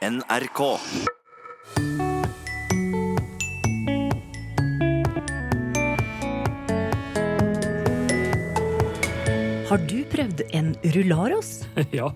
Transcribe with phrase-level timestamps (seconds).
[0.00, 0.60] NRK.
[9.68, 11.50] Har du prøvd en rullaros?
[11.92, 12.08] Ja,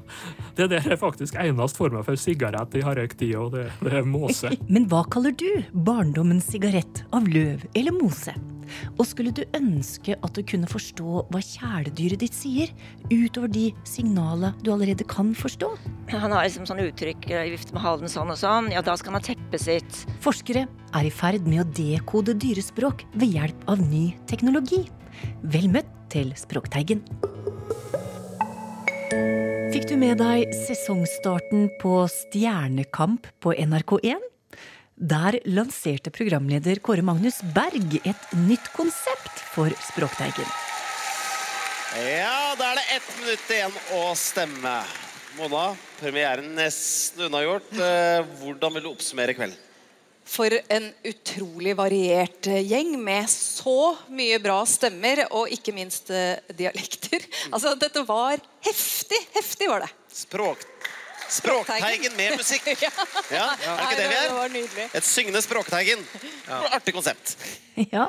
[0.57, 3.93] det der er faktisk eneste formen for sigarett jeg har røykt i, og det, det
[4.01, 4.55] er måse.
[4.73, 8.33] Men hva kaller du barndommens sigarett av løv eller mose?
[8.97, 12.73] Og skulle du ønske at du kunne forstå hva kjæledyret ditt sier,
[13.11, 15.71] utover de signalene du allerede kan forstå?
[16.13, 18.73] Han har liksom sånne uttrykk vifter med halen sånn og sånn.
[18.75, 20.03] Ja, da skal han ha teppet sitt.
[20.25, 24.85] Forskere er i ferd med å dekode dyrespråk ved hjelp av ny teknologi.
[25.43, 27.03] Vel møtt til Språkteigen.
[29.75, 34.34] Fikk du med deg sesongstarten på Stjernekamp på NRK1?
[34.95, 40.47] Der lanserte programleder Kåre Magnus Berg et nytt konsept for Språkteigen.
[41.99, 44.75] Ja, da er det ett minutt igjen å stemme.
[45.35, 47.73] Mona, premieren nesten unnagjort.
[47.75, 49.59] Eh, Hvordan vil du oppsummere kvelden?
[50.25, 56.39] For en utrolig variert eh, gjeng med så mye bra stemmer, og ikke minst eh,
[56.55, 57.27] dialekter.
[57.55, 59.21] Altså, dette var heftig.
[59.35, 59.91] Heftig var det.
[60.23, 60.63] Språk...
[61.31, 62.67] Språkteigen med musikk.
[63.35, 64.91] Ja, er det ikke det vi er?
[65.01, 66.03] Et syngende språkteigen.
[66.49, 67.37] Artig konsept.
[67.91, 68.09] Ja,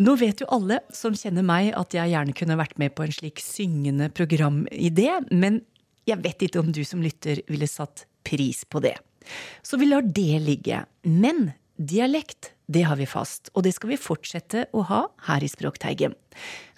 [0.00, 3.14] nå vet jo alle som kjenner meg at jeg gjerne kunne vært med på en
[3.14, 5.60] slik syngende programidé, men
[6.08, 8.96] jeg vet ikke om du som lytter ville satt pris på det.
[9.62, 10.84] Så vi lar det ligge.
[11.02, 15.50] Men dialekt, det har vi fast, og det skal vi fortsette å ha her i
[15.50, 16.16] Språkteigen.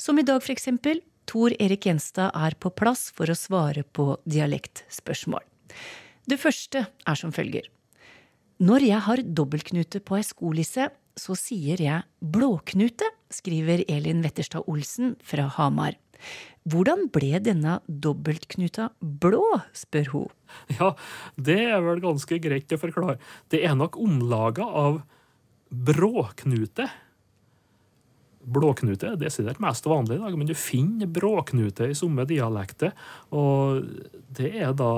[0.00, 1.02] Som i dag, for eksempel.
[1.30, 5.44] Tor Erik Gjenstad er på plass for å svare på dialektspørsmål.
[6.28, 7.66] Det første er som følger.
[8.62, 10.86] Når jeg har dobbeltknute på ei skolisse,
[11.18, 15.96] så sier jeg blåknute, skriver Elin Wetterstad Olsen fra Hamar.
[16.70, 19.42] Hvordan ble denne dobbeltknuta blå,
[19.74, 20.28] spør hun.
[20.78, 20.92] Ja,
[21.34, 23.18] det er vel ganske greit å forklare.
[23.50, 25.00] Det er nok omlaga av
[25.72, 26.86] bråknute.
[28.42, 32.94] Blåknute er desidert mest vanlig i dag, men du finner bråknute i somme dialekter.
[33.34, 33.82] Og
[34.38, 34.92] det er da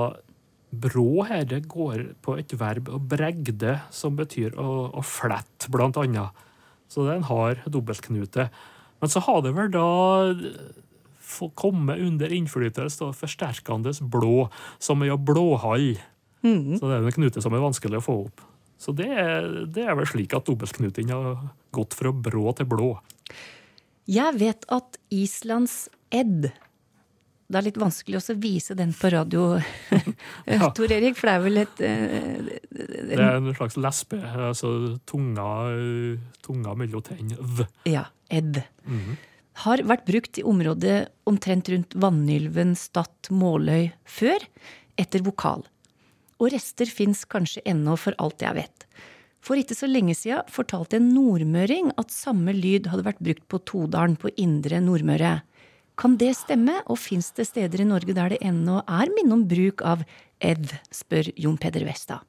[0.81, 5.99] Brå her det går på et verb å bregde, som betyr å, å flette, blant
[6.01, 6.45] annet.
[6.91, 8.49] Så det er en hard dobbeltknute.
[9.03, 9.89] Men så har det vel da
[11.59, 14.49] kommet under innflytelse av forsterkende blå,
[14.79, 15.95] som er å blåhall.
[16.45, 18.45] Så det er en knute som er vanskelig å få opp.
[18.81, 22.91] Så det er, det er vel slik at dobbeltknuten har gått fra brå til blå.
[24.11, 26.51] Jeg vet at Islands edd
[27.45, 29.59] Det er litt vanskelig å vise den på radio,
[30.49, 30.71] Ja.
[30.77, 34.71] Tor Erik, for det er vel et uh, Det er en slags lesbe, altså
[35.09, 35.49] tunga,
[36.45, 37.37] tunga mellom tennene.
[37.41, 37.67] V.
[37.91, 38.63] Ja, edd.
[39.65, 40.97] Har vært brukt i området
[41.31, 44.49] omtrent rundt Vannylven, Stad, Måløy før,
[44.99, 45.63] etter vokal.
[46.43, 48.89] Og rester fins kanskje ennå, for alt jeg vet.
[49.45, 53.61] For ikke så lenge siden fortalte en nordmøring at samme lyd hadde vært brukt på
[53.69, 55.37] Todalen på indre Nordmøre.
[55.97, 59.47] Kan det stemme, og fins det steder i Norge der det ennå er minne om
[59.49, 60.03] bruk av
[60.43, 62.25] ev, spør Jon Peder Westad.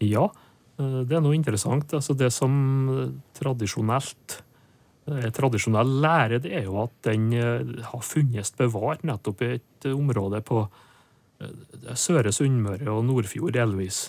[0.00, 0.30] Ja,
[0.78, 1.92] eh, det er noe interessant.
[1.96, 2.56] Altså det som
[2.88, 4.40] eh, tradisjonelt
[5.06, 7.62] er Tradisjonell lære det er jo at den eh,
[7.92, 14.08] har funnes bevart nettopp i et område på eh, Søre Sunnmøre og Nordfjord delvis.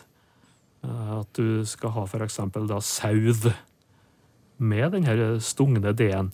[0.84, 3.52] Eh, At du skal ha eksempel da sauð
[4.58, 6.32] med den her stugne D-en.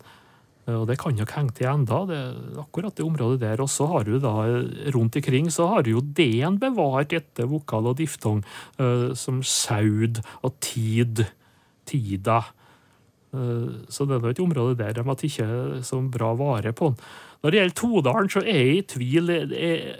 [0.66, 2.20] Eh, Og det kan nok henge til enda, det
[2.58, 3.60] akkurat det området der.
[3.60, 7.46] Og så har du da eh, rundt ikring så har du jo D-en bevart etter
[7.50, 8.44] vokal og diftong,
[8.80, 11.26] uh, som saud og tid,
[11.86, 12.42] tida.
[13.34, 16.92] Uh, Så det er nå et område der de har tatt så bra vare på
[16.92, 16.98] den.
[17.42, 19.28] Når det gjelder Todalen, så er jeg i tvil.
[19.52, 19.96] Jeg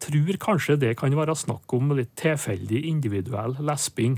[0.00, 4.16] tror kanskje det kan være snakk om litt tilfeldig individuell lesping.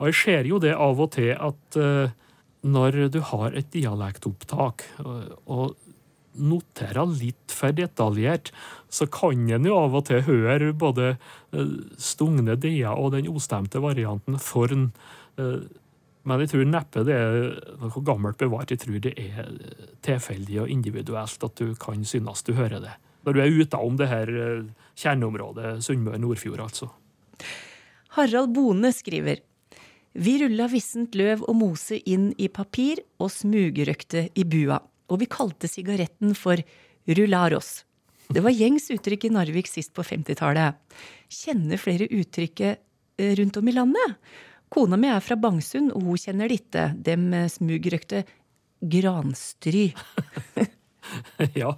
[0.00, 2.12] Og jeg ser jo det av og til at eh,
[2.64, 5.74] når du har et dialektopptak og, og
[6.34, 8.50] noterer litt for detaljert,
[8.90, 11.14] så kan en jo av og til høre både
[11.52, 14.88] stungne stugne d-er og den ostemte varianten forn.
[15.38, 15.62] Eh,
[16.24, 17.38] men jeg tror neppe det er
[17.82, 18.72] noe gammelt bevart.
[18.72, 19.50] Jeg tror det er
[20.06, 22.94] tilfeldig og individuelt at du kan synes du hører det.
[23.24, 24.68] Når du er utenom det her eh,
[25.00, 26.90] kjerneområdet Sunnmøre-Nordfjord, altså.
[28.14, 29.42] Harald Bone skriver
[30.14, 34.78] Vi rulla vissent løv og mose inn i papir og smugrøkte i bua,
[35.10, 36.60] og vi kalte sigaretten for
[37.10, 37.82] rullaros.
[38.30, 40.78] Det var gjengs uttrykk i Narvik sist på 50-tallet.
[41.28, 42.78] Kjenner flere uttrykket
[43.18, 44.14] eh, rundt om i landet?
[44.72, 46.86] Kona mi er fra Bangsund, og hun kjenner det ikke.
[46.94, 48.22] Dem eh, smugrøkte
[48.80, 49.90] granstry.
[51.60, 51.74] Ja.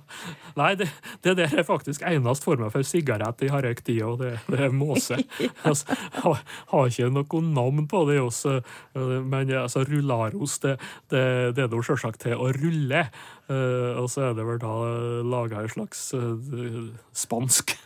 [0.57, 0.89] Nei, det,
[1.25, 4.61] det der er faktisk eneste formen for sigarett jeg har røykt i, og det, det
[4.69, 5.19] er måse.
[5.69, 6.43] altså, har,
[6.73, 8.59] har ikke noe navn på det, også,
[8.97, 10.77] men altså, rullaros, det,
[11.13, 11.25] det,
[11.57, 13.07] det er nå selvsagt til å rulle.
[13.47, 14.73] Uh, og så er det vel da
[15.23, 17.77] laga en slags uh, spansk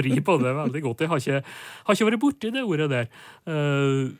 [0.00, 1.04] vri på det veldig godt.
[1.04, 1.44] Jeg har ikke,
[1.86, 3.06] har ikke vært borti det ordet der.
[3.46, 4.10] Uh,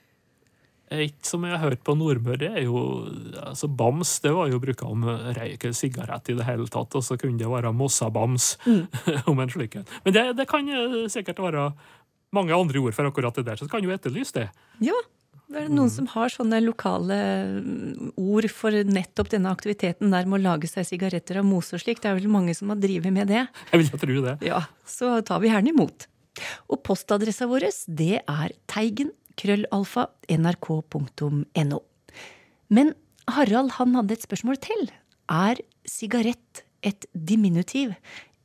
[0.91, 2.81] et som jeg har hørt på Nordmøre, er jo
[3.39, 4.17] altså Bams.
[4.25, 7.39] Det var jo bruka om røyk eller sigarett i det hele tatt, og så kunne
[7.39, 8.83] det være Mossa-bams mm.
[9.31, 9.89] om en slik en.
[10.05, 10.67] Men det, det, kan
[11.13, 11.71] sikkert være
[12.35, 14.49] mange andre ord for akkurat det der, så det kan jo etterlyse det.
[14.83, 14.99] Ja,
[15.51, 15.95] det er noen mm.
[15.97, 17.17] som har sånne lokale
[17.59, 21.83] mm, ord for nettopp denne aktiviteten der med å lage seg sigaretter av mose og
[21.83, 22.03] slik.
[22.03, 23.47] Det er vel mange som har drevet med det.
[23.73, 24.37] Jeg vil jo tro det.
[24.47, 26.07] Ja, Så tar vi gjerne imot.
[26.71, 29.11] Og postadressa vår, det er Teigen
[29.41, 31.81] krøllalfa nrk.no.
[32.71, 32.93] Men
[33.31, 34.91] Harald han hadde et spørsmål til.
[35.31, 37.95] Er sigarett et diminutiv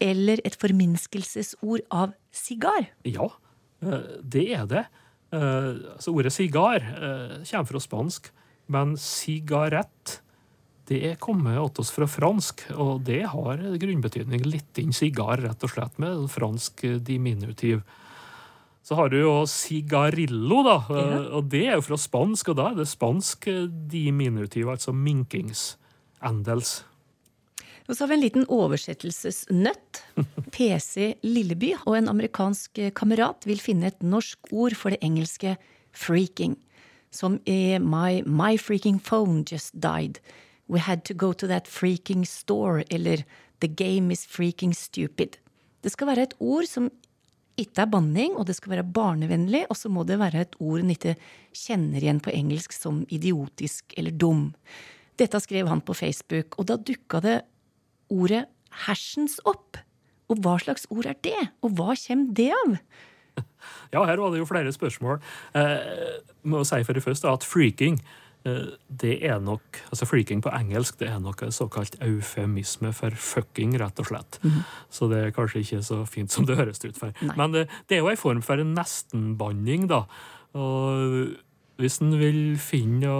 [0.03, 2.89] eller et forminskelsesord av sigar?
[3.07, 3.29] Ja,
[3.81, 4.85] eh, det er det.
[5.31, 8.31] Eh, altså ordet sigar eh, kommer fra spansk,
[8.67, 10.19] men sigarett
[10.85, 15.63] det er kommet til oss fra fransk, og det har grunnbetydning litt inn sigar, rett
[15.65, 17.81] og slett, med fransk diminutiv.
[18.85, 20.75] Så har du jo sigarillo, da.
[20.93, 21.21] Ja.
[21.39, 25.71] Og det er jo fra spansk, og da er det spansk eh, diminutiv, altså minkings.
[26.25, 26.83] Endels.
[27.85, 30.01] Og så har vi en liten oversettelsesnøtt.
[30.55, 35.55] PC Lilleby og en amerikansk kamerat vil finne et norsk ord for det engelske
[35.93, 36.57] freaking.
[37.13, 40.19] Som i my, my freaking phone just died.
[40.67, 42.83] We had to go to that freaking store.
[42.89, 43.25] Eller
[43.61, 45.37] The game is freaking stupid.
[45.81, 46.89] Det skal være et ord som
[47.59, 50.81] ikke er banning, og det skal være barnevennlig, og så må det være et ord
[50.81, 51.15] en ikke
[51.55, 54.49] kjenner igjen på engelsk som idiotisk eller dum.
[55.19, 57.37] Dette skrev han på Facebook, og da dukka det
[58.11, 58.45] ordet
[58.85, 59.79] hersens opp.
[60.31, 62.79] Og hva slags ord er det, og hva kommer det av?
[63.91, 65.17] Ja, her var det jo flere spørsmål.
[65.57, 67.97] Eh, må si for det første at freaking
[68.45, 73.73] det er nok altså Freaking på engelsk det er nok en såkalt eufemisme for fucking,
[73.81, 74.37] rett og slett.
[74.43, 74.59] Mm.
[74.93, 77.15] Så det er kanskje ikke så fint som det høres ut for.
[77.25, 77.35] Nei.
[77.39, 80.03] Men det, det, er jo en form for en nestenbanning, da.
[80.55, 81.33] Og
[81.81, 83.11] hvis en vil finne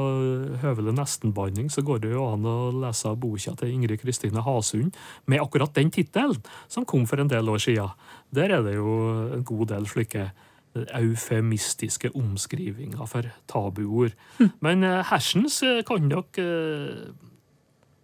[0.61, 4.95] høvelig nestenbanning, så går det jo an å lese boka til Ingrid Kristine Hasund
[5.27, 6.39] med akkurat den tittelen,
[6.71, 7.91] som kom for en del år siden.
[8.35, 8.93] Der er det jo
[9.35, 10.29] en god del slike
[10.75, 14.15] eufemistiske omskrivinger for tabuord.
[14.39, 14.51] Mm.
[14.65, 17.13] Men uh, hersens uh, kan nok uh,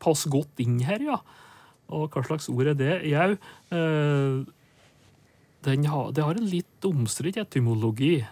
[0.01, 1.19] passe godt inn her, ja.
[1.91, 2.93] Og hva slags ord er det?
[3.11, 3.35] Jau,
[5.61, 8.23] det har en litt omstridt etymologi,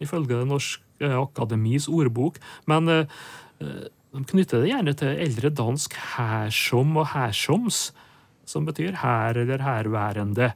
[0.00, 2.40] ifølge Det norske akademis ordbok.
[2.64, 7.90] Men de knytter det gjerne til eldre dansk hersom og hersoms,
[8.48, 10.54] som betyr her eller herværende.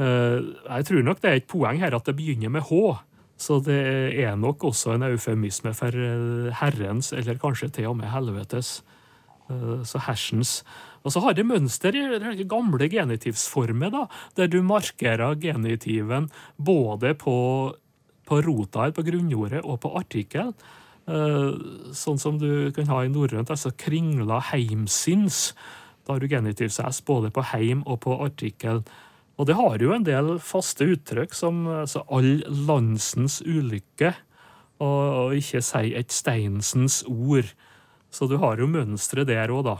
[0.00, 3.00] Eh, jeg tror nok det er et poeng her at det begynner med H.
[3.40, 3.80] Så det
[4.20, 8.80] er nok også en eufemisme for eh, Herrens, eller kanskje til og med helvetes.
[9.50, 10.60] Eh, så hersens.
[11.04, 14.04] Og så har det mønster i den gamle genitivsformer, da,
[14.36, 17.36] der du markerer genitiven både på,
[18.28, 20.52] på rota, på grunnordet, og på artikkelen.
[21.96, 25.54] Sånn som du kan ha i norrønt, altså kringla heimsins.
[26.04, 28.84] Da har du genitivs s både på heim og på artikkel.
[29.40, 34.12] Og det har jo en del faste uttrykk som altså, all landsens ulykke,
[34.80, 37.48] og, og ikke si et steinsens ord.
[38.12, 39.78] Så du har jo mønsteret der òg, da.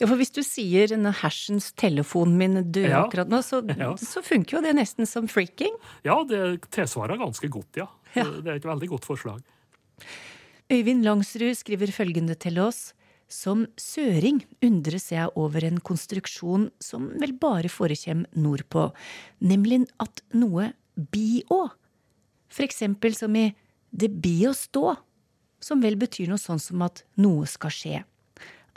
[0.00, 3.00] Ja, for hvis du sier denne hersens telefonen min dør ja.
[3.02, 3.90] akkurat nå, så, ja.
[4.00, 5.74] så, funker jo det nesten som freaking.
[6.06, 7.90] Ja, det tilsvarer ganske godt, ja.
[8.16, 8.24] ja.
[8.24, 9.44] Det er et veldig godt forslag.
[10.72, 12.94] Øyvind Langsrud skriver følgende til oss.
[13.30, 18.88] Som søring undres jeg over en konstruksjon som vel bare forekjem nordpå,
[19.46, 20.72] nemlig at noe
[21.14, 21.68] bi å.
[22.50, 23.52] For eksempel som i
[23.94, 24.96] det bi å stå,
[25.62, 28.02] som vel betyr noe sånn som at noe skal skje.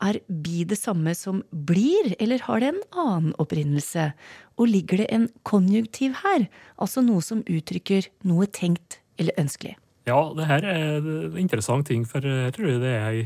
[0.03, 4.11] Er bi det samme som blir, eller har det en annen opprinnelse?
[4.57, 9.77] Og ligger det en konjunktiv her, altså noe som uttrykker noe tenkt eller ønskelig?
[10.09, 13.23] Ja, det her er en interessant ting, for jeg tror det er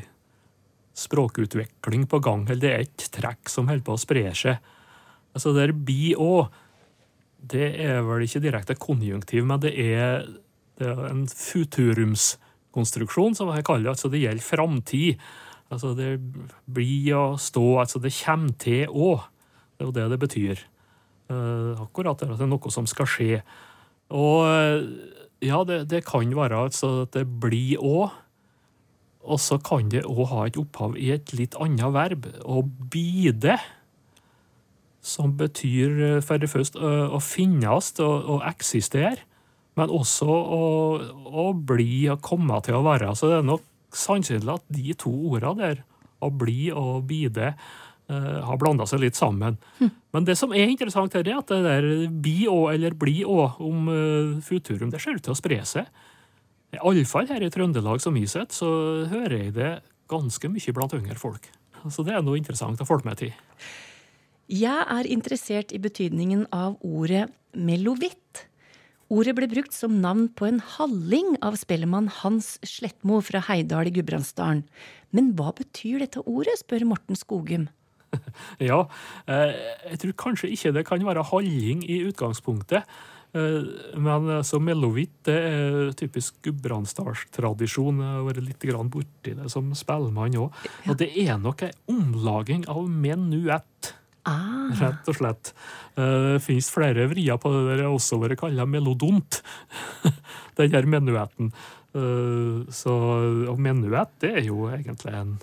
[0.97, 4.55] språkutvikling på gang, eller det er et trekk som holder på å spre seg.
[5.37, 6.43] Altså det er bi òg,
[7.37, 10.25] det er vel ikke direkte konjunktiv, men det er,
[10.79, 13.93] det er en futurumskonstruksjon, som jeg kaller det.
[13.93, 15.11] Altså det gjelder framtid.
[15.69, 16.11] Altså det
[16.65, 19.19] blir å stå, altså det kommer til òg.
[19.77, 20.57] Det er jo det det betyr.
[21.27, 23.33] Uh, akkurat det at det er noe som skal skje.
[24.15, 24.37] Og
[25.43, 28.07] ja, det, det kan være altså at det blir òg.
[29.27, 33.57] Og så kan det òg ha et opphav i et litt annet verb, å bide.
[35.03, 39.23] Som betyr eh, for det første å, finnes og å eksistere,
[39.77, 40.63] men også å,
[41.27, 43.13] å bli og komme til å være.
[43.15, 45.83] Så det er nok sannsynlig at de to ordene der,
[46.17, 47.51] å bli og bide,
[48.09, 49.59] uh, har blanda seg litt sammen.
[49.77, 49.91] Hm.
[50.15, 53.59] Men det som er interessant, her er at det der bi og eller bli og
[53.61, 55.85] om uh, Futurum det ser ut til å spre seg.
[56.75, 58.67] Iallfall her i Trøndelag, som jeg sett, så
[59.07, 59.71] hører jeg det
[60.11, 61.47] ganske mye blant yngre folk.
[61.93, 63.31] Så det er noe interessant å følge med til.
[64.51, 68.45] Jeg er interessert i betydningen av ordet melovitt.
[69.11, 73.93] Ordet ble brukt som navn på en halling av spellemann Hans Slettmo fra Heidal i
[73.95, 74.65] Gudbrandsdalen.
[75.15, 77.69] Men hva betyr dette ordet, spør Morten Skogum.
[78.69, 78.81] ja,
[79.31, 79.55] eh,
[79.93, 82.83] jeg tror kanskje ikke det kan være halling i utgangspunktet.
[83.35, 88.01] Eh, men eh, så melovitt det er typisk gudbrandsdalstradisjon.
[88.03, 90.67] Jeg har vært litt borti det som spellemann òg.
[90.87, 93.93] Og det er nok ei omlaging av menuett.
[94.27, 94.71] Ah.
[94.75, 95.53] Rett og slett.
[95.95, 99.41] Eh, det finnes flere vrier på det der jeg også vært kalla melodont.
[100.57, 101.53] Den her menuetten.
[101.95, 102.97] Eh, så,
[103.51, 105.37] og menuett det er jo egentlig en,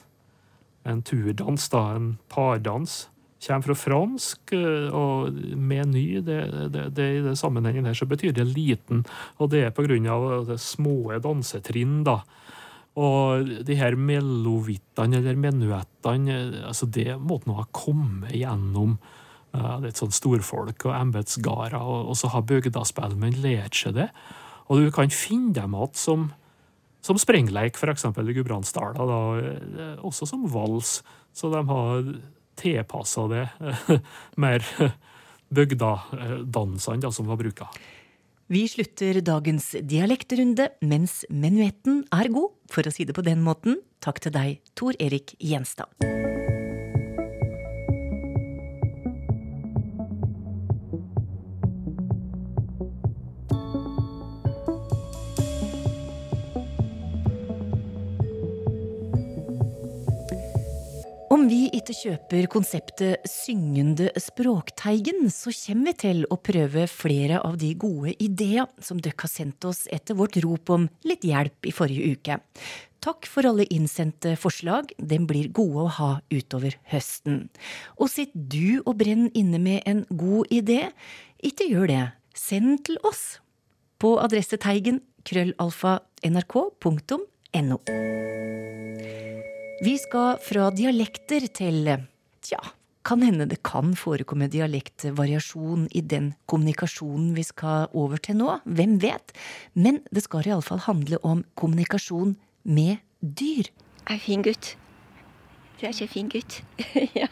[0.84, 1.86] en turdans, da.
[1.96, 3.04] En pardans.
[3.44, 6.40] Kommer fra fransk, eh, og meny det,
[6.72, 9.04] det, det, i det sammenhengen her så betyr det liten.
[9.38, 12.20] Og det er på grunn av det små dansetrinn, da.
[12.94, 16.38] Og de her melovittene, eller menuettene,
[16.70, 18.96] altså det måtte nå ha kommet gjennom
[19.82, 24.08] litt sånn storfolk og embetsgarder, og, og, så har bygdaspellmenn lært seg det.
[24.66, 26.28] Og du kan finne dem igjen som,
[27.04, 28.06] som sprengleik, f.eks.
[28.08, 29.12] i Gudbrandsdalen,
[29.78, 30.98] eh, også som vals.
[31.34, 32.08] Så de har
[32.61, 33.44] tilpassa det
[34.40, 34.64] mer
[35.54, 37.68] bygdadansene som var bruka.
[38.46, 43.80] Vi slutter dagens dialektrunde mens menuetten er god, for å si det på den måten.
[44.04, 45.88] Takk til deg, Tor Erik Gjenstad.
[61.44, 67.74] Vi ikke kjøper konseptet syngende språkteigen, så kommer vi til å prøve flere av de
[67.76, 72.14] gode ideene som dere har sendt oss etter vårt rop om litt hjelp i forrige
[72.16, 72.38] uke.
[73.04, 77.50] Takk for alle innsendte forslag, den blir gode å ha utover høsten.
[78.00, 80.86] Og sitter du og brenner inne med en god idé,
[81.44, 83.42] ikke gjør det, send til oss
[84.00, 87.82] på adresse teigen krøllalfa nrk.no.
[89.82, 91.88] Vi skal fra dialekter til
[92.44, 92.60] Tja,
[93.02, 98.60] kan hende det kan forekomme dialektvariasjon i den kommunikasjonen vi skal over til nå.
[98.64, 99.34] Hvem vet?
[99.74, 103.72] Men det skal iallfall handle om kommunikasjon med dyr.
[104.04, 104.76] Jeg er fin gutt.
[105.80, 106.60] Du er ikke fin gutt.
[107.18, 107.26] ja.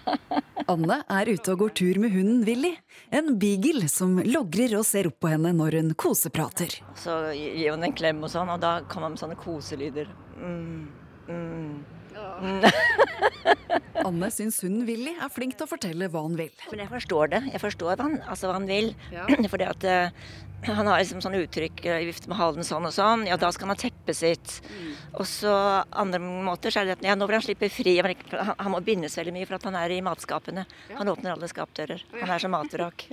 [0.67, 2.75] Anne er ute og går tur med hunden Willy.
[3.15, 6.81] En beagle som logrer og ser opp på henne når hun koseprater.
[6.99, 10.11] Så gir hun en klem og sånn, og da kommer man med sånne koselyder.
[10.41, 10.89] Mm,
[11.29, 12.02] mm.
[14.07, 16.53] Anne syns hun Willy er flink til å fortelle hva han vil.
[16.73, 17.43] Men jeg forstår det.
[17.53, 18.91] Jeg forstår hva han, altså hva han vil.
[19.15, 19.27] Ja.
[19.53, 20.33] Fordi at uh,
[20.69, 23.27] han har liksom sånne uttrykk uh, vifte med halen sånn og sånn.
[23.29, 24.59] Ja, da skal han ha teppet sitt.
[24.67, 24.91] Mm.
[25.21, 25.55] Og så
[25.89, 27.97] andre måter så er det at ja, nå vil han slippe fri.
[28.03, 30.67] Han, han må bindes veldig mye for at han er i matskapene.
[30.91, 31.01] Ja.
[31.01, 32.05] Han åpner alle skapdører.
[32.19, 33.07] Han er som matvrak.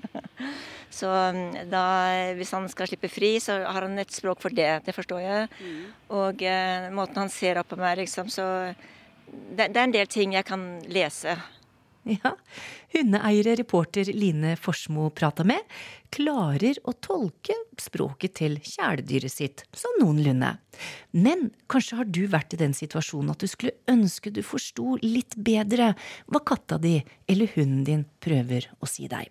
[1.00, 1.84] så um, da,
[2.40, 4.72] hvis han skal slippe fri, så har han et språk for det.
[4.88, 5.50] Det forstår jeg.
[5.60, 5.82] Mm.
[6.22, 8.48] Og uh, måten han ser opp på meg, liksom, så
[9.32, 11.38] det, det er en del ting jeg kan lese.
[12.10, 12.32] Ja,
[12.94, 15.60] Hundeeiere reporter Line Forsmo prata med,
[16.16, 20.56] klarer å tolke språket til kjæledyret sitt sånn noenlunde.
[21.12, 25.38] Men kanskje har du vært i den situasjonen at du skulle ønske du forsto litt
[25.38, 25.92] bedre
[26.32, 26.98] hva katta di
[27.30, 29.30] eller hunden din prøver å si deg.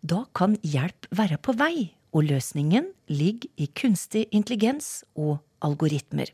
[0.00, 6.30] Da kan hjelp være på vei, og løsningen ligger i kunstig intelligens og algoritmer.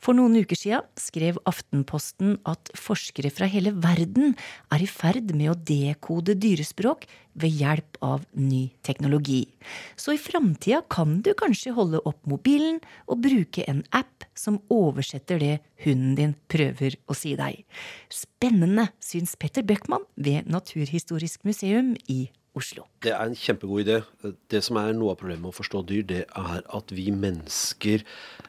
[0.00, 4.34] For noen uker siden skrev Aftenposten at forskere fra hele verden
[4.72, 7.04] er i ferd med å dekode dyrespråk
[7.40, 9.44] ved hjelp av ny teknologi.
[10.00, 15.40] Så i framtida kan du kanskje holde opp mobilen og bruke en app som oversetter
[15.42, 15.54] det
[15.84, 17.60] hunden din prøver å si deg.
[18.08, 22.24] Spennende, syns Petter Bøckmann ved Naturhistorisk museum i
[22.58, 22.82] Oslo.
[22.98, 24.00] Det er en kjempegod idé.
[24.50, 28.02] Det som er noe av problemet med å forstå dyr, det er at vi mennesker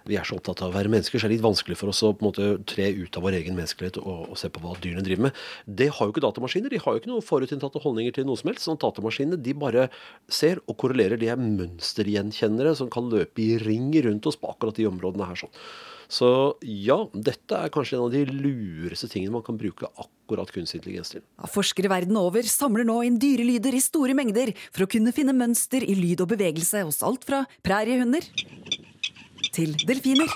[0.10, 2.02] vi er så opptatt av å være mennesker, så er det litt vanskelig for oss
[2.02, 4.74] å på en måte tre ut av vår egen menneskelighet og, og se på hva
[4.82, 5.44] dyrene driver med.
[5.68, 6.74] Det har jo ikke datamaskiner.
[6.74, 8.66] De har jo ikke noen forutinntatte holdninger til noe som helst.
[8.66, 9.88] sånn Datamaskinene de bare
[10.32, 11.22] ser og korrelerer.
[11.22, 15.44] De er mønstergjenkjennere som kan løpe i ring rundt oss på akkurat de områdene her.
[15.44, 15.54] sånn.
[16.12, 16.28] Så
[16.66, 21.14] ja, dette er kanskje en av de lureste tingene man kan bruke akkurat kunstig intelligens
[21.14, 21.24] til.
[21.52, 25.84] Forskere verden over samler nå inn dyrelyder i store mengder for å kunne finne mønster
[25.84, 28.26] i lyd og bevegelse hos alt fra præriehunder
[29.52, 30.30] til delfiner.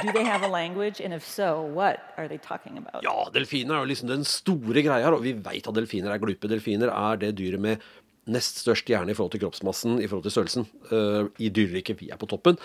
[0.00, 1.00] Do they have a language?
[1.04, 3.02] And if so, what are they talking about?
[3.04, 6.48] Ja, delfiner er jo liksom den store greia og vi veit at delfiner er glupe.
[6.48, 7.84] Delfiner er det dyret med
[8.30, 10.66] nest størst hjerne i forhold til kroppsmassen i forhold til størrelsen.
[10.92, 12.00] Uh, I dyreriket.
[12.00, 12.58] Vi er på toppen.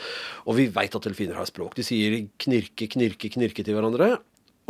[0.46, 1.76] Og vi veit at delfiner har språk.
[1.76, 4.16] De sier knirke, knirke, knirke til hverandre.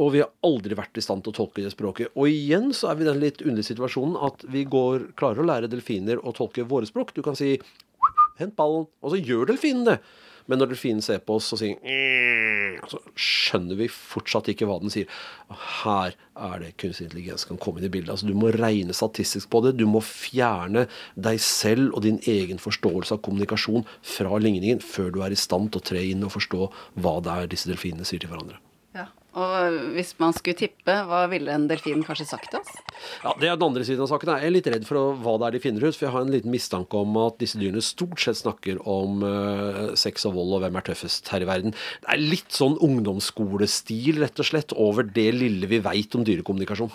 [0.02, 2.12] Og vi har aldri vært i stand til å tolke det språket.
[2.20, 5.48] Og igjen så er vi i den litt underlige situasjonen at vi går, klarer å
[5.48, 7.16] lære delfiner å tolke våre språk.
[7.16, 7.58] Du kan si
[8.40, 10.00] 'hent ballen', og så gjør delfinen det.
[10.48, 14.78] Men når delfinen ser på oss og sier «Mm», så skjønner vi fortsatt ikke hva
[14.82, 15.10] den sier.
[15.50, 18.12] Og her er det kunstig intelligens kan komme inn i bildet.
[18.14, 19.78] Altså, du må regne statistisk på det.
[19.80, 20.86] Du må fjerne
[21.16, 25.72] deg selv og din egen forståelse av kommunikasjon fra ligningen før du er i stand
[25.72, 26.70] til å tre inn og forstå
[27.02, 28.62] hva det er disse delfinene sier til hverandre.
[29.36, 32.72] Og hvis man skulle tippe, hva ville en delfin kanskje sagt til oss?
[33.24, 34.32] Ja, Det er den andre siden av saken.
[34.32, 35.96] Jeg er litt redd for hva det er de finner ut.
[35.96, 39.96] For jeg har en liten mistanke om at disse dyrene stort sett snakker om uh,
[40.00, 41.76] sex og vold og hvem er tøffest her i verden.
[42.06, 46.94] Det er litt sånn ungdomsskolestil, rett og slett, over det lille vi veit om dyrekommunikasjon.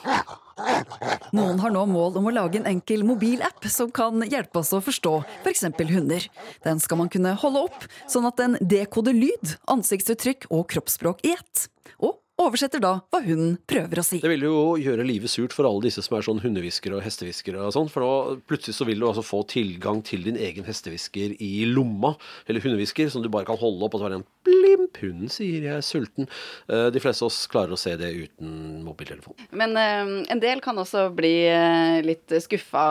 [1.36, 4.80] Noen har nå mål om å lage en enkel mobilapp som kan hjelpe oss å
[4.84, 5.66] forstå f.eks.
[5.92, 6.26] hunder.
[6.66, 11.36] Den skal man kunne holde opp, sånn at den dekoder lyd, ansiktsuttrykk og kroppsspråk i
[11.36, 11.68] ett.
[11.98, 14.20] Og oversetter da hva hunden prøver å si.
[14.22, 17.60] Det vil jo gjøre livet surt for alle disse som er sånn hundehviskere og hestehviskere
[17.66, 21.36] og sånn, for da plutselig så vil du altså få tilgang til din egen hestehvisker
[21.36, 22.14] i lomma,
[22.48, 25.66] eller hundehvisker, som du bare kan holde opp, og så være en blimp, hunden sier
[25.66, 26.30] jeg er sulten.
[26.70, 29.36] Eh, de fleste av oss klarer å se det uten mobiltelefon.
[29.56, 32.86] Men eh, en del kan også bli eh, litt skuffa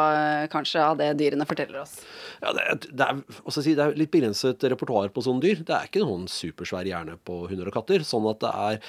[0.54, 2.00] kanskje av det dyrene forteller oss.
[2.40, 5.64] Ja, det, det, er, si, det er litt begrenset repertoar på sånne dyr.
[5.68, 8.06] Det er ikke noen supersvær hjerne på hunder og katter.
[8.08, 8.84] sånn at det er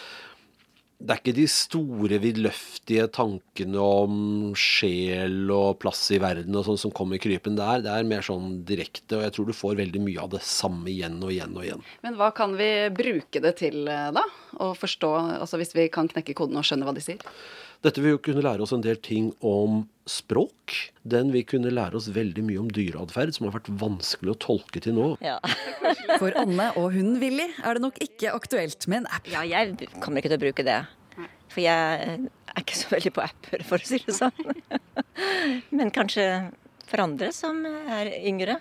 [1.00, 4.16] det er ikke de store, vidløftige tankene om
[4.58, 7.80] sjel og plass i verden og sånn som kommer krypen der.
[7.86, 10.90] Det er mer sånn direkte, og jeg tror du får veldig mye av det samme
[10.92, 11.86] igjen og igjen og igjen.
[12.04, 14.26] Men hva kan vi bruke det til, eh, da?
[14.60, 17.24] Å forstå, altså hvis vi kan knekke koden og skjønne hva de sier?
[17.80, 20.74] Dette vil jo kunne lære oss en del ting om språk.
[21.08, 24.82] Den vil kunne lære oss veldig mye om dyreatferd, som har vært vanskelig å tolke
[24.84, 25.06] til nå.
[25.24, 25.38] Ja.
[26.20, 29.30] For Anne og hunden Willy er det nok ikke aktuelt med en app.
[29.32, 30.80] ja, jeg kommer ikke til å bruke det.
[31.50, 34.52] For jeg er ikke så veldig på apper, for å si det sånn.
[35.76, 36.26] Men kanskje
[36.90, 38.58] for andre som er yngre,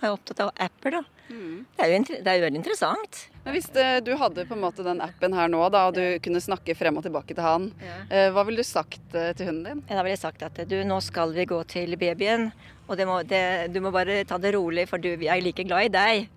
[0.00, 1.02] er opptatt av apper, da.
[1.30, 1.66] Mm.
[1.76, 3.20] Det, er jo, det, er jo, veldig interessant.
[3.44, 6.20] Men Hvis det, du hadde på en måte den appen her nå, da, og du
[6.24, 7.70] kunne snakke frem og tilbake til han,
[8.10, 9.80] eh, hva ville du sagt eh, til hunden din?
[9.88, 12.50] Da ville jeg sagt at du, nå skal vi gå til babyen,
[12.90, 15.64] og det må, det, du må bare ta det rolig, for du, jeg er like
[15.64, 16.28] glad i deg.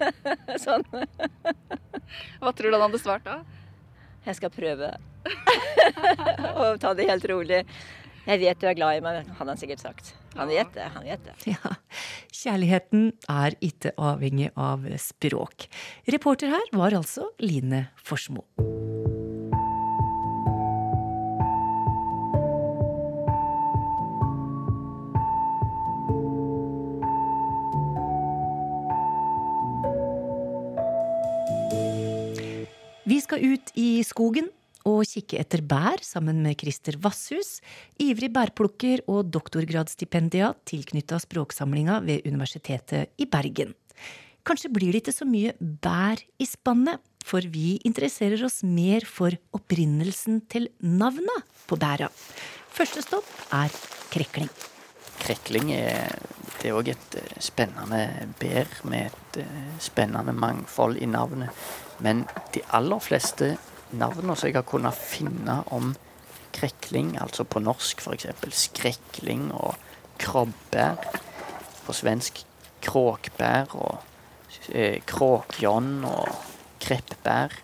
[0.64, 0.86] sånn.
[2.38, 3.40] hva tror du han hadde svart da?
[4.24, 4.94] Jeg skal prøve.
[6.60, 7.64] og ta det helt rolig.
[8.24, 10.14] Jeg vet du er glad i meg, hadde han sikkert sagt.
[10.34, 10.86] Han vet det.
[10.94, 11.34] han vet det.
[11.52, 11.74] Ja,
[12.32, 15.68] Kjærligheten er ikke avhengig av språk.
[16.08, 18.46] Reporter her var altså Line Forsmo.
[33.04, 34.48] Vi skal ut i skogen
[34.84, 37.58] og kikke etter bær sammen med Christer Vasshus,
[38.00, 43.72] ivrig bærplukker og doktorgradsstipendiat tilknytta språksamlinga ved Universitetet i Bergen.
[44.44, 49.32] Kanskje blir det ikke så mye bær i spannet, for vi interesserer oss mer for
[49.56, 52.10] opprinnelsen til navna på bæra.
[52.74, 53.72] Første stopp er
[54.12, 54.50] krekling.
[55.24, 56.12] Krekling er
[56.64, 58.00] det er også et eh, spennende
[58.40, 61.50] bær med et eh, spennende mangfold i navnet.
[62.00, 63.50] Men de aller fleste
[63.98, 65.94] navnene som jeg har kunnet finne om
[66.54, 68.28] krekling, altså på norsk f.eks.
[68.54, 69.74] skrekling og
[70.22, 70.98] krobbær.
[71.84, 72.40] På svensk
[72.84, 73.98] kråkbær og
[74.72, 76.30] eh, kråkjonn og
[76.84, 77.58] kreppbær.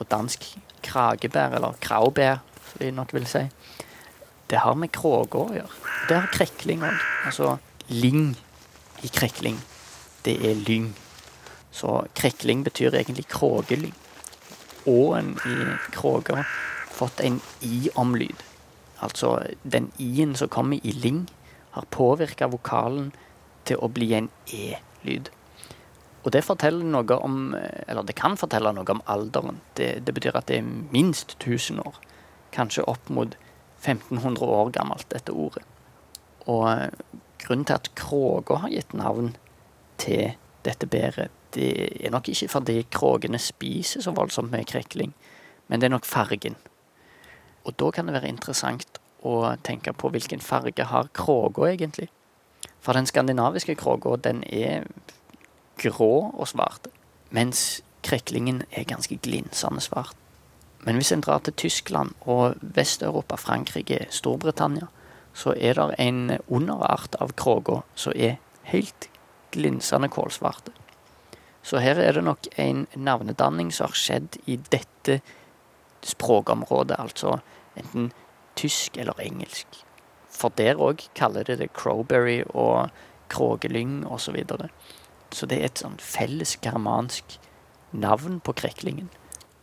[0.00, 0.46] Og dansk
[0.82, 3.44] kragebær, eller kraubær, som de nok vil si.
[4.50, 5.76] Det har med kråke å gjøre.
[6.08, 7.04] Det har krekling òg.
[7.28, 7.56] Altså
[7.92, 8.32] ling
[9.02, 9.60] i krekling.
[10.24, 10.90] Det er lyng.
[11.72, 13.94] Så krekling betyr egentlig kråkelyng
[14.88, 15.56] å-en i
[15.94, 16.44] Kråka
[16.92, 18.42] fått en i-omlyd.
[19.02, 21.26] Altså den i-en som kommer i ling,
[21.72, 23.12] har påvirka vokalen
[23.64, 25.30] til å bli en e-lyd.
[26.22, 29.60] Og det forteller noe om Eller det kan fortelle noe om alderen.
[29.74, 31.96] Det, det betyr at det er minst 1000 år.
[32.52, 33.34] Kanskje opp mot
[33.82, 35.64] 1500 år gammelt, dette ordet.
[36.46, 36.92] Og
[37.42, 39.32] grunnen til at kråka har gitt navn
[39.98, 41.70] til dette bæret, det
[42.06, 45.14] er nok ikke fordi kråkene spiser så voldsomt med krekling,
[45.68, 46.56] men det er nok fargen.
[47.64, 52.08] Og da kan det være interessant å tenke på hvilken farge har kråka egentlig.
[52.82, 54.88] For den skandinaviske kråka, den er
[55.78, 56.88] grå og svart,
[57.30, 60.16] mens kreklingen er ganske glinsende svart.
[60.82, 64.88] Men hvis en drar til Tyskland og Vest-Europa, Frankrike, Storbritannia,
[65.32, 69.08] så er det en underart av kråka som er helt
[69.54, 70.74] glinsende kålsvarte.
[71.62, 75.20] Så her er det nok en navnedanning som har skjedd i dette
[76.02, 77.38] språkområdet, altså
[77.78, 78.10] enten
[78.58, 79.78] tysk eller engelsk.
[80.32, 82.90] For der òg kaller de det crowberry og
[83.32, 84.26] kråkelyng osv.
[84.26, 84.68] Så, videre.
[85.32, 87.38] så det er et sånn felles germansk
[87.92, 89.10] navn på kreklingen.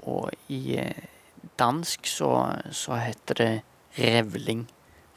[0.07, 1.07] Og i eh,
[1.59, 2.31] dansk så,
[2.71, 3.51] så heter det
[3.99, 4.67] revling.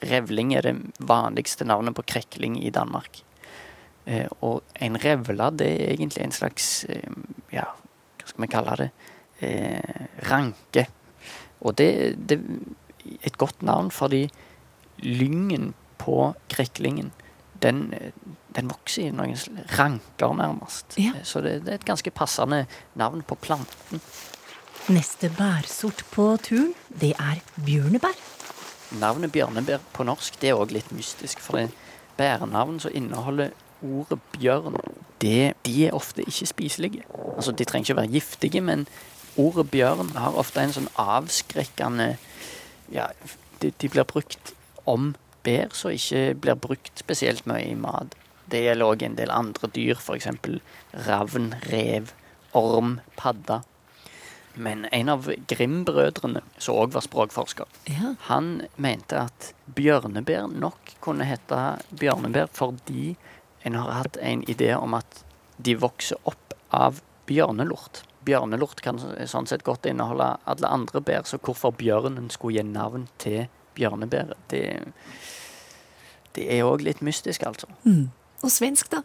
[0.02, 3.22] Revling er det vanligste navnet på krekling i Danmark.
[4.06, 7.18] Eh, og en revle, det er egentlig en slags eh,
[7.52, 7.68] Ja,
[8.18, 8.88] hva skal vi kalle det?
[9.42, 10.86] Eh, ranke.
[11.62, 14.26] Og det, det er et godt navn fordi
[15.02, 17.12] lyngen på kreklingen,
[17.62, 17.92] den,
[18.54, 19.38] den vokser i noen
[19.78, 20.96] ranker, nærmest.
[20.98, 21.14] Ja.
[21.22, 22.64] Så det, det er et ganske passende
[22.98, 24.02] navn på planten.
[24.90, 28.18] Neste bærsort på turen, det er bjørnebær.
[28.98, 31.38] Navnet bjørnebær på norsk det er òg litt mystisk.
[31.42, 31.76] For det er
[32.18, 34.76] bærenavn som inneholder ordet bjørn,
[35.22, 37.02] det, de er ofte ikke spiselige.
[37.36, 38.86] Altså, De trenger ikke å være giftige, men
[39.36, 42.16] ordet bjørn har ofte en sånn avskrekkende
[42.92, 43.06] Ja,
[43.62, 44.52] de, de blir brukt
[44.84, 45.14] om
[45.46, 48.12] bær som ikke blir brukt spesielt mye i mat.
[48.52, 50.26] Det gjelder òg en del andre dyr, f.eks.
[51.06, 52.10] ravn, rev,
[52.52, 53.62] orm, padda.
[54.54, 58.14] Men en av Grim-brødrene, som òg var språkforsker, Ja.
[58.28, 63.14] han mente at bjørnebær nok kunne hete bjørnebær fordi
[63.62, 65.24] en har hatt en idé om at
[65.62, 68.02] de vokser opp av bjørnelort.
[68.26, 73.08] Bjørnelort kan sånn sett godt inneholde alle andre bær, så hvorfor bjørnen skulle gi navn
[73.22, 73.46] til
[73.76, 74.64] bjørnebæret, det,
[76.36, 77.70] det er òg litt mystisk, altså.
[77.86, 78.10] Mm.
[78.42, 79.02] Og svensk, da?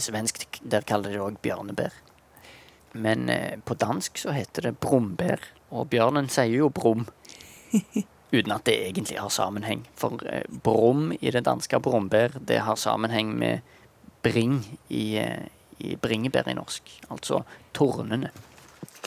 [0.00, 1.96] Svensk, der kaller de det òg bjørnebær.
[2.92, 7.06] Men eh, på dansk så heter det brombær, og bjørnen sier jo brum.
[8.30, 9.84] Uten at det egentlig har sammenheng.
[9.98, 13.66] For eh, brum i det danske brombær, det har sammenheng med
[14.22, 15.48] bring i, eh,
[15.80, 16.92] i bringebær i norsk.
[17.10, 17.42] Altså
[17.76, 18.30] tornene.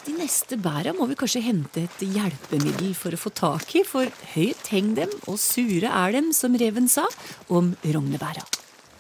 [0.04, 4.10] De neste bæra må vi kanskje hente et hjelpemiddel for å få tak i, for
[4.34, 7.06] høyt heng dem, og sure er dem, som reven sa
[7.48, 8.44] om rognebæra.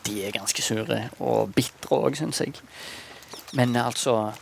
[0.08, 2.56] De er ganske sure og bitre òg, syns jeg.
[3.54, 4.34] Men altså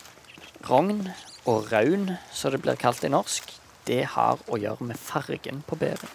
[0.67, 1.07] Rogn
[1.49, 3.49] og raun, som det blir kalt i norsk,
[3.89, 6.09] det har å gjøre med fargen på bæret.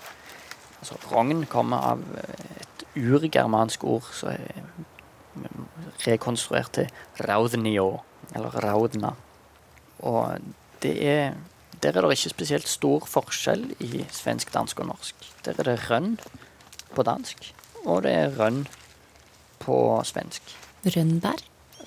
[0.79, 4.37] Altså, rogn kommer av et urgermansk ord som
[6.07, 6.91] rekonstruert til
[7.29, 8.01] raudnio,
[8.35, 9.15] eller raudna.
[9.99, 10.39] Og
[10.83, 11.35] det er
[11.83, 15.15] Der er det ikke spesielt stor forskjell i svensk, dansk og norsk.
[15.45, 16.19] Der er det rønn
[16.95, 17.53] på dansk,
[17.85, 18.63] og det er rønn
[19.61, 20.57] på svensk.
[20.87, 21.43] Rønnbær?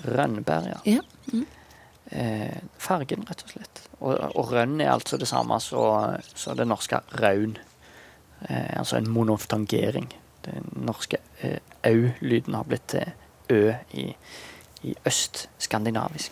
[0.06, 0.78] Rønnbær, ja.
[0.86, 1.02] Ja.
[1.34, 1.48] Mm.
[2.12, 3.82] Eh, fargen, rett og slett.
[4.00, 7.58] Og, og rønn er altså det samme som det norske raun.
[8.48, 10.10] Eh, altså en monoftangering.
[10.46, 13.12] Den norske eh, au-lyden har blitt til
[13.50, 14.12] ø i,
[14.84, 16.32] i østskandinavisk.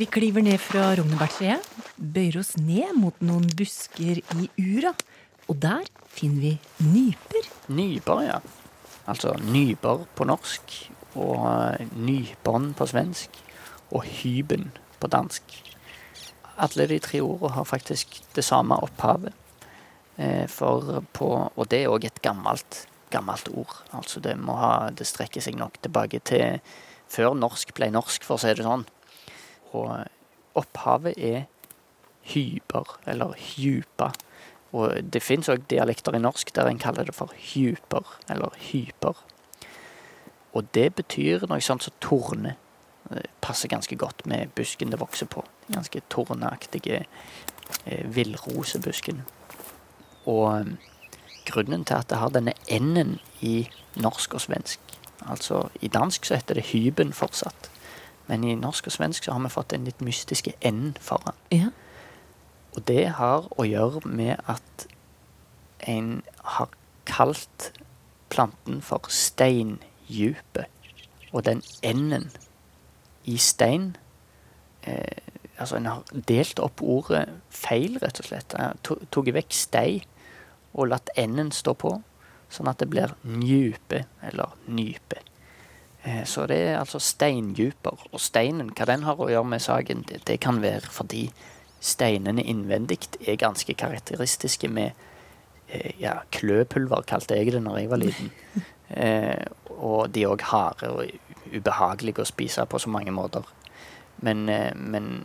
[0.00, 1.66] Vi kliver ned fra rognebærtreet,
[1.96, 4.94] bøyer oss ned mot noen busker i ura.
[5.50, 6.52] Og der finner vi
[6.86, 7.48] nyper.
[7.68, 8.38] Nyper, ja.
[9.10, 10.76] Altså nyper på norsk,
[11.18, 13.36] og nypånd på svensk,
[13.90, 14.70] og hyben
[15.02, 15.42] på dansk.
[16.60, 19.34] Alle de tre ordene har faktisk det samme opphavet.
[20.20, 23.74] Eh, for på, og det er òg et gammelt, gammelt ord.
[23.96, 26.60] Altså det, må ha, det strekker seg nok tilbake til
[27.10, 28.86] før norsk ble norsk, for å si det sånn.
[29.74, 31.46] Og opphavet er
[32.30, 34.12] hyper, eller hypa.
[34.76, 39.18] Og det fins òg dialekter i norsk der en kaller det for hyper, eller hyper.
[40.54, 42.56] Og det betyr noe sånt som torne.
[43.10, 45.42] Det passer ganske godt med busken det vokser på.
[45.70, 47.04] Ganske torneaktige
[47.86, 49.24] eh, villrosebusken.
[50.30, 50.90] Og eh,
[51.46, 54.80] grunnen til at det har denne n-en i norsk og svensk
[55.28, 57.70] Altså i dansk så heter det hyben fortsatt.
[58.26, 61.36] Men i norsk og svensk så har vi fått den litt mystiske n foran.
[61.52, 61.72] Ja.
[62.76, 64.86] Og det har å gjøre med at
[65.88, 66.68] en har
[67.04, 67.72] kalt
[68.30, 70.70] planten for steindypet.
[71.32, 72.30] Og den enden
[73.24, 73.96] i stein
[74.82, 75.26] eh,
[75.60, 78.54] Altså, en har delt opp ordet feil, rett og slett.
[78.80, 79.98] Tatt vekk stei
[80.72, 81.96] og latt enden stå på,
[82.50, 85.20] sånn at det blir njupe, eller nype.
[86.02, 88.06] Eh, så det er altså steindyper.
[88.10, 91.28] Og steinen, hva den har å gjøre med saken, det, det kan være fordi
[91.80, 94.92] steinene innvendig er ganske karakteristiske med
[95.68, 98.34] eh, ja, kløpulver, kalte jeg det når jeg var liten.
[98.90, 99.46] Eh,
[99.78, 103.46] og de er òg harde og ubehagelige å spise på så mange måter.
[104.26, 105.22] Men, eh, men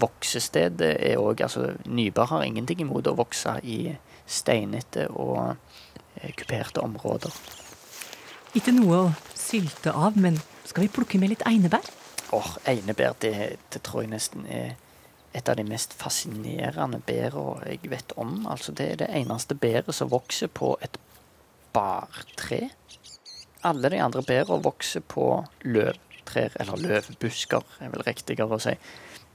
[0.00, 3.94] voksestedet er òg altså, nyper har ingenting imot å vokse i
[4.26, 5.56] steinete og
[6.20, 7.34] eh, kuperte områder.
[8.54, 11.84] Ikke noe å sylte av, men skal vi plukke med litt einebær?
[12.34, 13.34] Åh, oh, Einebær, det,
[13.70, 14.74] det tror jeg nesten er
[15.34, 18.46] et av de mest fascinerende bæra jeg vet om.
[18.50, 20.98] Altså, det er det eneste bæret som vokser på et
[21.74, 22.70] bartre.
[23.66, 25.26] Alle de andre bærene vokser på
[25.66, 28.76] løvtrær, eller løvbusker, er vel riktigere å si.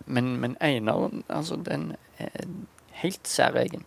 [0.08, 2.48] Men, men Einar, altså, den er
[3.04, 3.84] helt særegen.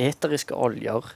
[0.00, 1.12] Eteriske oljer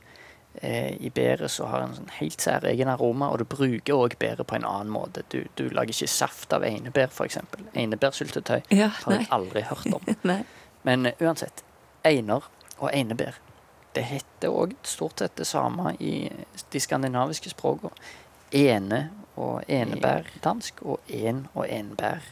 [0.61, 4.47] eh, i bæret som har en sånn helt særegen aroma, og du bruker òg bæret
[4.47, 5.25] på en annen måte.
[5.33, 7.41] Du, du lager ikke saft av einebær, f.eks.
[7.75, 10.37] Einebærsyltetøy ja, har jeg aldri hørt om.
[10.87, 11.65] Men uh, uansett.
[12.05, 12.45] Einer
[12.79, 13.41] og einebær.
[13.95, 16.27] Det heter òg stort sett det samme i
[16.73, 17.95] de skandinaviske språkene.
[18.55, 19.09] Ene
[19.41, 22.27] og enebær dansk, og en og enbær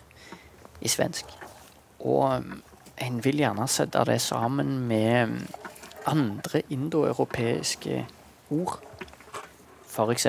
[0.82, 1.30] i svensk.
[2.02, 2.62] Og um,
[3.02, 5.38] en vil gjerne sette det sammen med
[6.06, 8.06] andre indoeuropeiske
[8.50, 8.78] ord.
[9.92, 10.26] F.eks.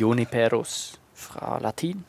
[0.00, 2.04] juniperos fra latin.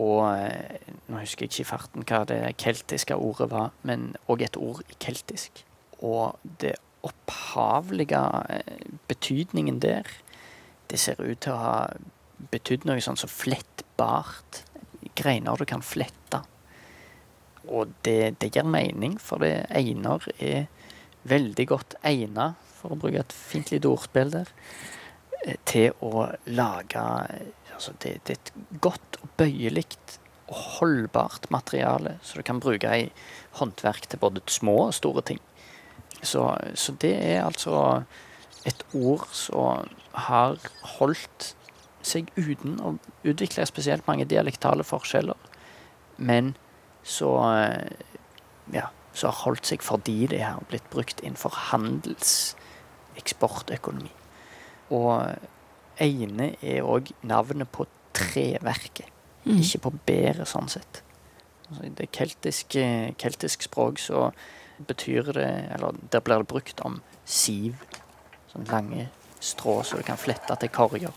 [0.00, 4.46] Og eh, nå husker jeg ikke i farten hva det keltiske ordet var, men òg
[4.46, 5.64] et ord i keltisk.
[6.00, 8.20] Og det opphavlige
[8.54, 10.08] eh, betydningen der,
[10.90, 11.74] det ser ut til å ha
[12.50, 14.64] betydd noe sånn som flettbart.
[15.18, 16.42] Greiner du kan flette.
[17.68, 20.66] Og det, det gir mening, for det einer er
[21.28, 24.48] veldig godt egnet, for å bruke et fint lite ordspill der,
[25.44, 27.04] eh, til å lage
[27.74, 29.86] altså det, det, er et godt og bøyelig
[30.50, 33.06] og holdbart materiale som du kan bruke i
[33.60, 35.40] håndverk til både små og store ting.
[36.22, 36.42] Så,
[36.74, 38.02] så det er altså
[38.68, 39.88] et ord som
[40.26, 40.58] har
[40.98, 41.54] holdt
[42.04, 42.94] seg uten å
[43.28, 45.36] utvikle spesielt mange dialektale forskjeller,
[46.20, 46.54] men
[47.04, 47.92] så eh,
[48.74, 54.12] ja, som har holdt seg fordi det har blitt brukt innenfor handelseksportøkonomi.
[54.96, 55.12] Og
[56.00, 57.84] Eine er òg navnet på
[58.16, 59.06] treverket,
[59.44, 59.58] mm.
[59.60, 61.02] ikke på bæret, sånn sett.
[61.68, 62.84] Altså, I det keltiske,
[63.20, 64.18] keltisk språk så
[64.80, 67.76] betyr det Eller der blir det brukt om siv.
[68.50, 71.12] Sånn lange strå så du kan flette til korger.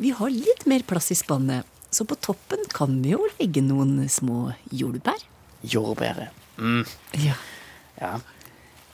[0.00, 4.08] Vi har litt mer plass i spannet, så på toppen kan vi jo legge noen
[4.10, 5.20] små jordbær.
[5.62, 6.43] Jordbæret.
[6.58, 6.84] Mm.
[7.24, 7.36] Ja.
[8.00, 8.14] ja.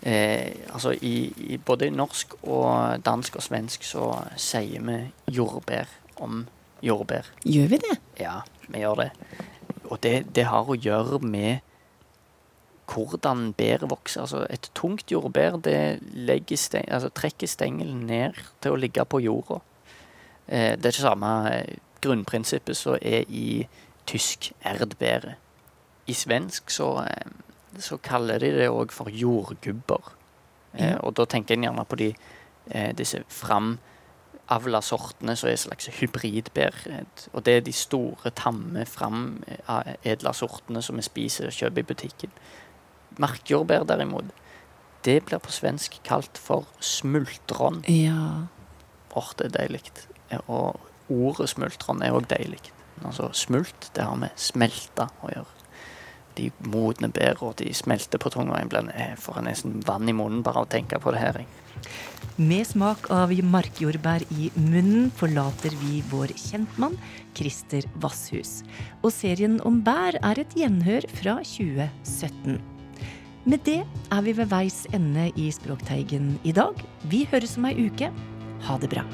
[0.02, 5.00] Eh, altså i, i, både norsk og dansk og svensk så sier vi
[5.36, 5.90] jordbær
[6.24, 6.46] om
[6.82, 7.28] jordbær.
[7.44, 7.96] Gjør vi det?
[8.20, 9.10] Ja, vi gjør det.
[9.84, 11.66] Og det, det har å gjøre med
[12.90, 14.20] hvordan bæret vokser.
[14.20, 19.60] Altså et tungt jordbær det steng, altså trekker stengelen ned til å ligge på jorda.
[20.48, 23.68] Eh, det er det samme eh, grunnprinsippet som er i
[24.06, 25.34] tysk erdbæret.
[26.06, 27.30] I svensk så eh,
[27.78, 30.14] så kaller de det òg for jordgubber.
[30.74, 32.14] Eh, og da tenker en gjerne på de,
[32.70, 36.74] eh, disse framavla sortene som er slags hybridbær.
[37.32, 42.30] Og det er de store, tamme, framedla sortene som vi spiser og kjøper i butikken.
[43.18, 44.24] Markjordbær, derimot,
[45.04, 47.84] det blir på svensk kalt for smultron.
[47.88, 48.46] Ja.
[49.16, 49.82] Åh, det er deilig.
[50.46, 52.72] Og ordet smultron er òg deilig.
[53.04, 55.59] Altså smult, det har med smelta å gjøre
[56.38, 58.60] de modne bedre, og de smelter på tunga.
[58.60, 61.40] Jeg får nesten vann i munnen bare av å tenke på det her.
[62.40, 66.96] Med smak av markjordbær i munnen forlater vi vår kjentmann
[67.36, 68.60] Christer Vasshus.
[69.02, 72.60] Og serien om bær er et gjenhør fra 2017.
[73.44, 76.76] Med det er vi ved veis ende i Språkteigen i dag.
[77.12, 78.12] Vi høres om ei uke.
[78.68, 79.04] Ha det bra.